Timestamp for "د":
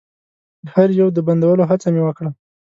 0.65-0.67, 1.13-1.17